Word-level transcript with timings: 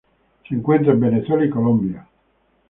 Se 0.49 0.55
encuentra 0.55 0.93
en 0.93 0.99
Venezuela 0.99 1.45
y 1.45 1.49
Colombia. 1.51 2.07